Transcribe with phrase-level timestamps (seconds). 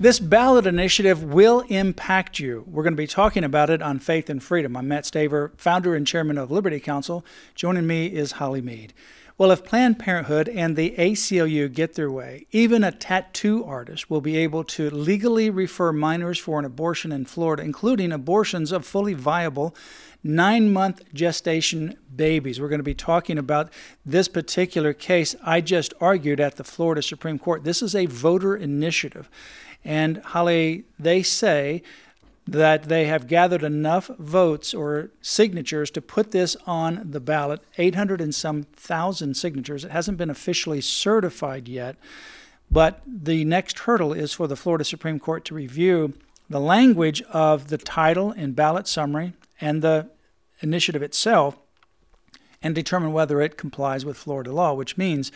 [0.00, 2.62] This ballot initiative will impact you.
[2.68, 4.76] We're going to be talking about it on Faith and Freedom.
[4.76, 7.26] I'm Mat Staver, founder and chairman of Liberty Counsel.
[7.56, 8.94] Joining me is Holly Mead.
[9.38, 14.20] Well, if Planned Parenthood and the ACLU get their way, even a tattoo artist will
[14.20, 19.14] be able to legally refer minors for an abortion in Florida, including abortions of fully
[19.14, 19.74] viable
[20.22, 22.60] nine month gestation babies.
[22.60, 23.72] We're going to be talking about
[24.06, 27.64] this particular case I just argued at the Florida Supreme Court.
[27.64, 29.28] This is a voter initiative.
[29.84, 31.82] And Holly, they say
[32.46, 38.22] that they have gathered enough votes or signatures to put this on the ballot 800
[38.22, 39.84] and some thousand signatures.
[39.84, 41.96] It hasn't been officially certified yet,
[42.70, 46.14] but the next hurdle is for the Florida Supreme Court to review
[46.48, 50.08] the language of the title and ballot summary and the
[50.60, 51.58] initiative itself
[52.62, 55.30] and determine whether it complies with Florida law, which means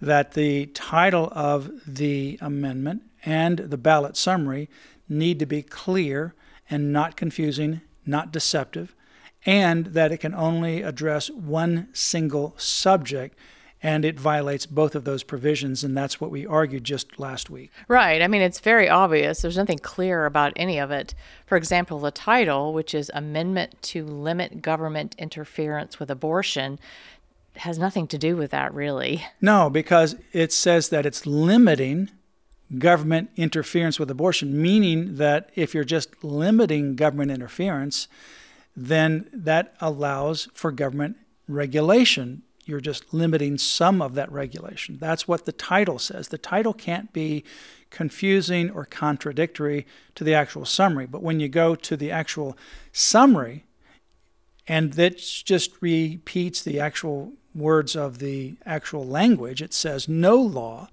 [0.00, 4.68] that the title of the amendment and the ballot summary
[5.08, 6.34] need to be clear
[6.70, 8.94] and not confusing, not deceptive,
[9.46, 13.36] and that it can only address one single subject
[13.82, 17.70] and it violates both of those provisions and that's what we argued just last week.
[17.86, 18.22] Right.
[18.22, 19.42] I mean it's very obvious.
[19.42, 21.14] There's nothing clear about any of it.
[21.44, 26.80] For example the title which is amendment to limit government interference with abortion
[27.56, 29.26] has nothing to do with that really.
[29.42, 32.10] No because it says that it's limiting
[32.78, 38.08] government interference with abortion, meaning that if you're just limiting government interference,
[38.76, 41.16] then that allows for government
[41.48, 42.42] regulation.
[42.64, 44.98] You're just limiting some of that regulation.
[44.98, 46.28] That's what the title says.
[46.28, 47.44] The title can't be
[47.90, 51.06] confusing or contradictory to the actual summary.
[51.06, 52.56] But when you go to the actual
[52.92, 53.64] summary,
[54.66, 60.88] and that just repeats the actual words of the actual language, it says, No law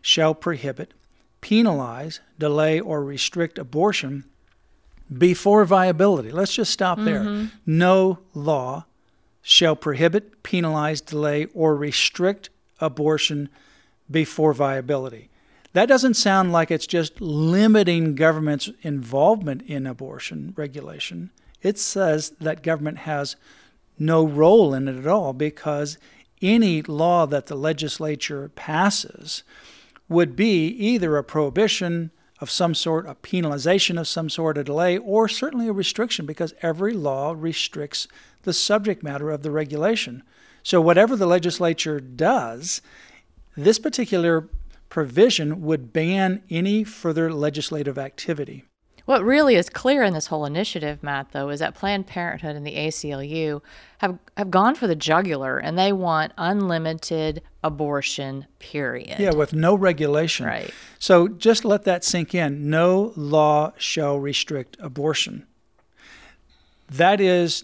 [0.00, 0.94] shall prohibit
[1.46, 4.24] penalize, delay, or restrict abortion
[5.16, 6.32] before viability.
[6.32, 7.20] Let's just stop there.
[7.20, 7.46] Mm-hmm.
[7.64, 8.86] No law
[9.42, 13.48] shall prohibit, penalize, delay, or restrict abortion
[14.10, 15.28] before viability.
[15.72, 21.30] That doesn't sound like it's just limiting government's involvement in abortion regulation.
[21.62, 23.36] It says that government has
[24.00, 25.96] no role in it at all because
[26.42, 29.44] any law that the legislature passes
[30.08, 34.98] would be either a prohibition of some sort, a penalization of some sort, a delay,
[34.98, 38.06] or certainly a restriction because every law restricts
[38.42, 40.22] the subject matter of the regulation.
[40.62, 42.82] So, whatever the legislature does,
[43.56, 44.48] this particular
[44.88, 48.64] provision would ban any further legislative activity.
[49.06, 52.66] What really is clear in this whole initiative, Mat, though, is that Planned Parenthood and
[52.66, 53.62] the ACLU
[53.98, 59.20] have, have gone for the jugular and they want unlimited abortion, period.
[59.20, 60.46] Yeah, with no regulation.
[60.46, 60.72] Right.
[60.98, 62.68] So just let that sink in.
[62.68, 65.46] No law shall restrict abortion.
[66.90, 67.62] That is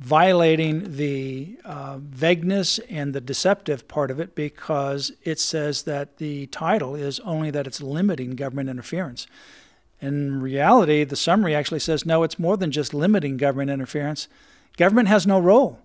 [0.00, 6.46] violating the uh, vagueness and the deceptive part of it because it says that the
[6.46, 9.28] title is only that it's limiting government interference.
[10.00, 14.28] In reality, the summary actually says no, it's more than just limiting government interference.
[14.76, 15.80] Government has no role.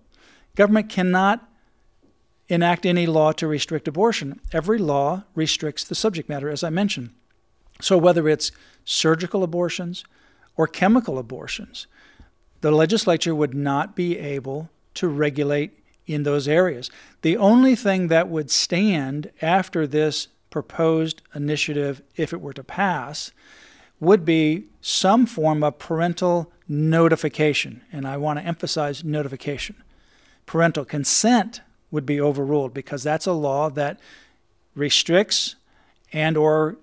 [0.54, 1.46] Government cannot
[2.48, 4.40] enact any law to restrict abortion.
[4.52, 7.10] Every law restricts the subject matter, as I mentioned.
[7.80, 8.52] So, whether it's
[8.84, 10.04] surgical abortions
[10.56, 11.86] or chemical abortions,
[12.62, 16.90] the legislature would not be able to regulate in those areas.
[17.22, 23.32] The only thing that would stand after this proposed initiative, if it were to pass,
[24.00, 27.82] would be some form of parental notification.
[27.92, 29.76] And I want to emphasize notification.
[30.44, 31.60] Parental consent
[31.90, 33.98] would be overruled because that's a law that
[34.74, 35.56] restricts
[36.12, 36.76] and or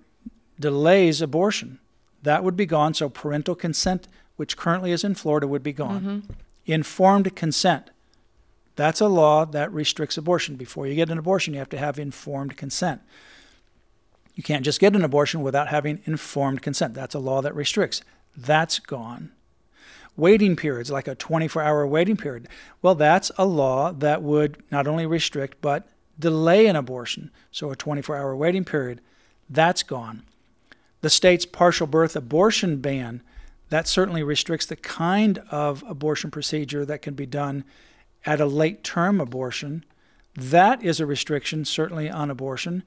[0.58, 1.78] delays abortion.
[2.22, 2.94] That would be gone.
[2.94, 6.00] So parental consent, which currently is in Florida, would be gone.
[6.00, 6.32] Mm-hmm.
[6.66, 7.90] Informed consent.
[8.76, 10.56] That's a law that restricts abortion.
[10.56, 13.02] Before you get an abortion, you have to have informed consent.
[14.34, 16.94] You can't just get an abortion without having informed consent.
[16.94, 18.02] That's a law that restricts.
[18.36, 19.30] That's gone.
[20.16, 22.48] Waiting periods, like a 24 hour waiting period.
[22.82, 25.88] Well, that's a law that would not only restrict, but
[26.18, 27.30] delay an abortion.
[27.50, 29.00] So a 24 hour waiting period,
[29.48, 30.22] that's gone.
[31.00, 33.22] The state's partial birth abortion ban,
[33.68, 37.64] That certainly restricts the kind of abortion procedure that can be done
[38.24, 39.84] at a late term abortion.
[40.34, 42.84] That is a restriction, certainly on abortion.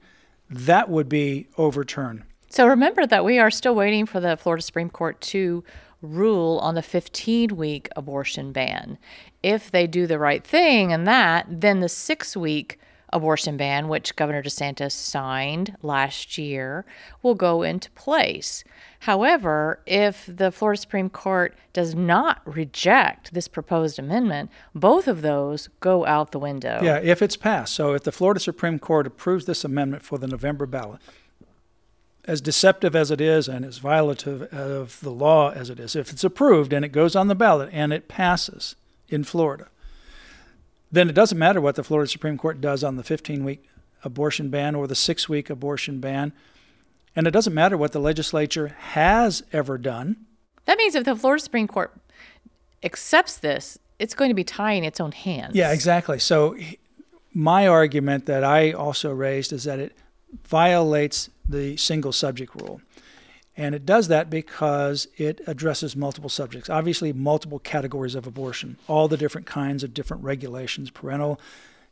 [0.50, 2.22] That would be overturned.
[2.50, 5.62] So remember that we are still waiting for the Florida Supreme Court to
[6.00, 8.98] rule on the 15 week abortion ban.
[9.42, 12.78] If they do the right thing and that, then the six week
[13.12, 16.84] abortion ban, which Governor DeSantis signed last year,
[17.22, 18.64] will go into place.
[19.00, 25.68] However, if the Florida Supreme Court does not reject this proposed amendment, both of those
[25.80, 26.80] go out the window.
[26.82, 27.74] Yeah, if it's passed.
[27.74, 31.00] So if the Florida Supreme Court approves this amendment for the November ballot,
[32.24, 36.10] as deceptive as it is and as violative of the law as it is, if
[36.10, 38.76] it's approved and it goes on the ballot and it passes
[39.08, 39.68] in Florida,
[40.90, 43.68] then it doesn't matter what the Florida Supreme Court does on the 15 week
[44.04, 46.32] abortion ban or the six week abortion ban.
[47.16, 50.16] And it doesn't matter what the legislature has ever done.
[50.66, 51.92] That means if the Florida Supreme Court
[52.82, 55.54] accepts this, it's going to be tying its own hands.
[55.54, 56.18] Yeah, exactly.
[56.18, 56.56] So,
[57.34, 59.96] my argument that I also raised is that it
[60.44, 62.80] violates the single subject rule.
[63.58, 69.08] And it does that because it addresses multiple subjects, obviously, multiple categories of abortion, all
[69.08, 71.40] the different kinds of different regulations parental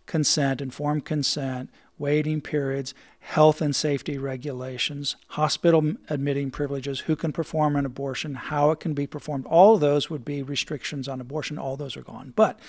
[0.06, 1.68] consent, informed consent,
[1.98, 8.70] waiting periods, health and safety regulations, hospital admitting privileges, who can perform an abortion, how
[8.70, 9.44] it can be performed.
[9.46, 11.58] All those would be restrictions on abortion.
[11.58, 12.32] All those are gone.
[12.36, 12.60] But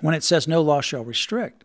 [0.00, 1.64] when it says no law shall restrict,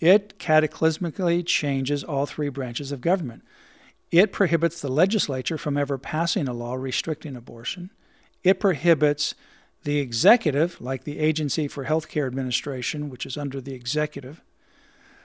[0.00, 3.42] it cataclysmically changes all three branches of government.
[4.12, 7.90] It prohibits the legislature from ever passing a law restricting abortion.
[8.44, 9.34] It prohibits
[9.84, 14.42] the executive, like the Agency for Healthcare Administration, which is under the executive,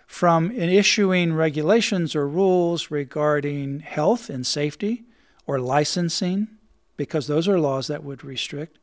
[0.08, 5.04] from issuing regulations or rules regarding health and safety
[5.46, 6.48] or licensing,
[6.96, 8.80] because those are laws that would restrict.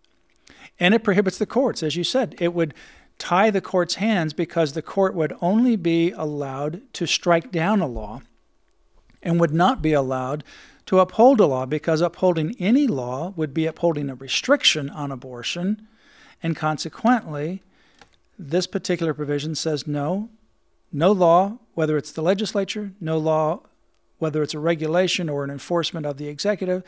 [0.79, 2.35] And it prohibits the courts, as you said.
[2.39, 2.75] It would
[3.17, 7.87] tie the court's hands because the court would only be allowed to strike down a
[7.87, 8.21] law
[9.25, 10.45] and would not be allowed
[10.87, 15.89] to uphold a law because upholding any law would be upholding a restriction on abortion.
[16.43, 17.63] And consequently,
[18.39, 20.29] this particular provision says no,
[20.93, 23.61] no law, whether it's the legislature, no law,
[24.19, 26.83] whether it's a regulation or an enforcement of the executive,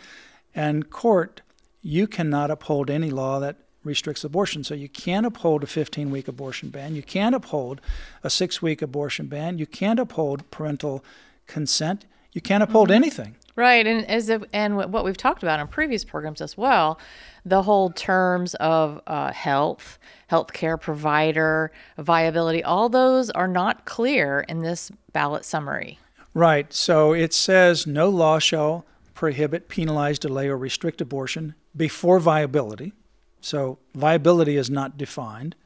[0.55, 1.41] and court,
[1.83, 4.65] you cannot uphold any law that restricts abortion.
[4.65, 6.97] So you can't uphold a 15 week abortion ban.
[6.97, 7.81] You can't uphold
[8.23, 9.59] a six week abortion ban.
[9.59, 11.05] You can't uphold parental
[11.47, 12.05] consent.
[12.37, 12.97] You can't uphold mm-hmm.
[12.97, 13.37] anything.
[13.56, 17.00] Right, and as if, and what we've talked about in previous programs as well,
[17.47, 19.99] the whole terms of uh, health,
[20.31, 25.99] healthcare provider, viability, all those are not clear in this ballot summary.
[26.35, 26.71] Right.
[26.75, 28.85] So it says no law shall
[29.15, 32.93] prohibit, penalize, delay, or restrict abortion before viability.
[33.41, 35.56] So viability is not defined.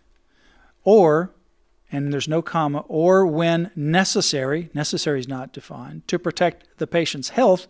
[0.84, 1.32] Or,
[1.92, 7.30] and there's no comma, or when necessary, necessary is not defined, to protect the patient's
[7.30, 7.66] health,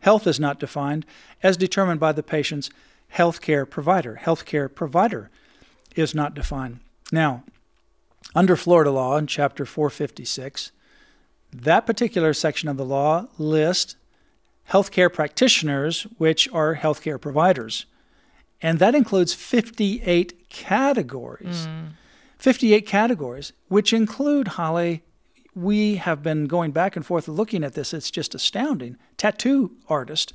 [0.00, 1.04] health is not defined,
[1.42, 2.70] as determined by the patient's
[3.14, 4.20] healthcare provider.
[4.22, 5.30] Healthcare provider
[5.96, 6.80] is not defined.
[7.10, 7.42] Now,
[8.34, 10.70] under Florida law in Chapter 456,
[11.52, 13.96] that particular section of the law lists
[14.70, 17.86] healthcare practitioners, which are healthcare providers.
[18.60, 21.66] And that includes 58 categories.
[21.66, 21.88] Mm.
[22.38, 25.02] 58 categories, which include, Holly,
[25.54, 27.92] we have been going back and forth looking at this.
[27.92, 28.96] It's just astounding.
[29.16, 30.32] Tattoo artists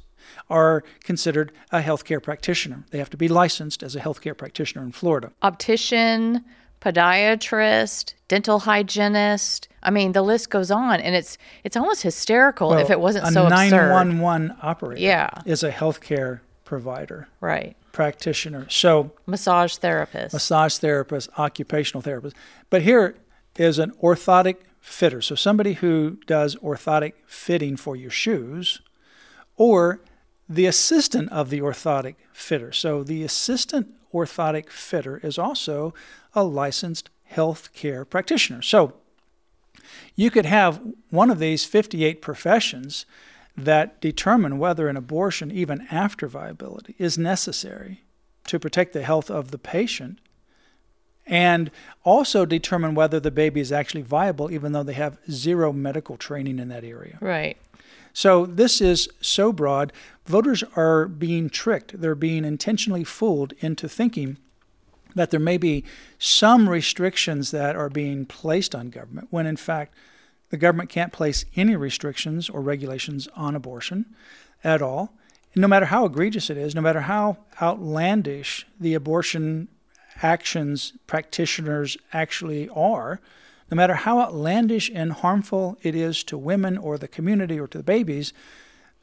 [0.50, 2.86] are considered a healthcare practitioner.
[2.92, 5.32] They have to be licensed as a healthcare practitioner in Florida.
[5.42, 6.44] Optician,
[6.82, 9.68] podiatrist, dental hygienist.
[9.82, 13.28] I mean, the list goes on, and it's it's almost hysterical well, if it wasn't
[13.28, 13.54] so absurd.
[13.54, 15.30] A 911 operator yeah.
[15.46, 17.28] is a healthcare provider.
[17.42, 18.68] Right practitioner.
[18.70, 22.36] So, massage therapist, massage therapist, occupational therapist.
[22.70, 23.16] But here
[23.56, 25.22] is an orthotic fitter.
[25.22, 28.82] So, somebody who does orthotic fitting for your shoes,
[29.56, 30.02] or
[30.50, 32.74] the assistant of the orthotic fitter.
[32.74, 35.94] So, the assistant orthotic fitter is also
[36.34, 38.62] a licensed healthcare practitioner.
[38.62, 38.96] So,
[40.16, 43.06] you could have one of these 58 professions
[43.56, 48.04] that determine whether an abortion, even after viability, is necessary
[48.48, 50.20] to protect the health of the patient
[51.26, 51.72] and
[52.04, 56.60] also determine whether the baby is actually viable, even though they have zero medical training
[56.60, 57.18] in that area.
[57.22, 57.58] Right.
[58.12, 59.94] So this is so broad.
[60.26, 62.00] Voters are being tricked.
[62.00, 64.38] They're being intentionally fooled into thinking
[65.16, 65.84] that there may be
[66.18, 69.94] some restrictions that are being placed on government, when in fact,
[70.54, 74.06] the government can't place any restrictions or regulations on abortion
[74.64, 75.12] at all.
[75.56, 79.68] no matter how egregious it is, no matter how outlandish the abortion
[80.22, 83.20] actions practitioners actually are,
[83.72, 87.80] no matter how outlandish and harmful it is to women or the community or to
[87.80, 88.32] the babies,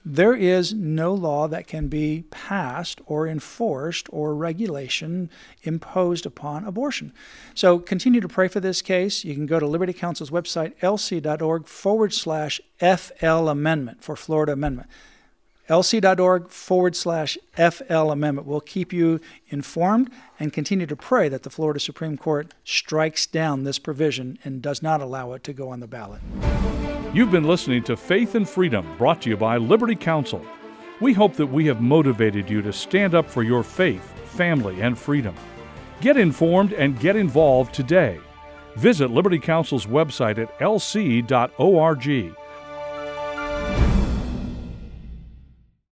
[0.05, 5.31] there is no law that can be passed or enforced or regulation
[5.63, 7.13] imposed upon abortion.
[7.55, 9.25] So continue to pray for this case.
[9.25, 14.89] You can go to Liberty Counsel's website, lc.org forward slash FL Amendment for Florida Amendment
[15.71, 18.47] lc.org forward slash FL amendment.
[18.47, 23.63] We'll keep you informed and continue to pray that the Florida Supreme Court strikes down
[23.63, 26.21] this provision and does not allow it to go on the ballot.
[27.13, 30.47] You've been listening to Faith and Freedom, brought to you by Liberty Counsel.
[31.01, 34.97] We hope that we have motivated you to stand up for your faith, family, and
[34.97, 35.35] freedom.
[36.01, 38.21] Get informed and get involved today.
[38.77, 42.37] Visit Liberty Counsel's website at lc.org